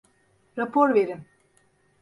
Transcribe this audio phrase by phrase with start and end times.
[0.57, 1.25] Rapor verin.